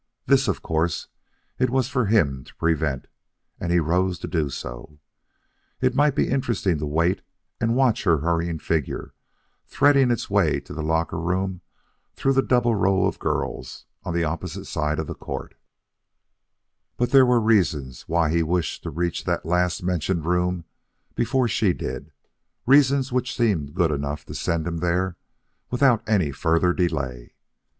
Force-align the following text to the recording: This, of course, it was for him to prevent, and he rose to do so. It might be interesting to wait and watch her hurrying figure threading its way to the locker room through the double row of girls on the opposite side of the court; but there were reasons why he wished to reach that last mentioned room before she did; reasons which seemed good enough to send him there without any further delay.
This, 0.25 0.47
of 0.47 0.63
course, 0.63 1.09
it 1.59 1.69
was 1.69 1.87
for 1.87 2.07
him 2.07 2.43
to 2.45 2.55
prevent, 2.55 3.05
and 3.59 3.71
he 3.71 3.79
rose 3.79 4.17
to 4.17 4.27
do 4.27 4.49
so. 4.49 4.99
It 5.79 5.93
might 5.93 6.15
be 6.15 6.27
interesting 6.27 6.79
to 6.79 6.87
wait 6.87 7.21
and 7.59 7.75
watch 7.75 8.03
her 8.05 8.17
hurrying 8.17 8.57
figure 8.57 9.13
threading 9.67 10.09
its 10.09 10.27
way 10.27 10.59
to 10.61 10.73
the 10.73 10.81
locker 10.81 11.19
room 11.19 11.61
through 12.15 12.33
the 12.33 12.41
double 12.41 12.73
row 12.73 13.05
of 13.05 13.19
girls 13.19 13.85
on 14.01 14.15
the 14.15 14.23
opposite 14.23 14.65
side 14.65 14.97
of 14.97 15.05
the 15.05 15.13
court; 15.13 15.53
but 16.97 17.11
there 17.11 17.23
were 17.23 17.39
reasons 17.39 18.09
why 18.09 18.31
he 18.31 18.41
wished 18.41 18.81
to 18.81 18.89
reach 18.89 19.25
that 19.25 19.45
last 19.45 19.83
mentioned 19.83 20.25
room 20.25 20.65
before 21.13 21.47
she 21.47 21.73
did; 21.73 22.11
reasons 22.65 23.11
which 23.11 23.37
seemed 23.37 23.75
good 23.75 23.91
enough 23.91 24.25
to 24.25 24.33
send 24.33 24.65
him 24.65 24.77
there 24.77 25.17
without 25.69 26.01
any 26.09 26.31
further 26.31 26.73
delay. 26.73 27.35